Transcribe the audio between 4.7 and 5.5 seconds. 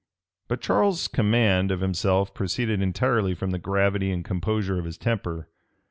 of his temper.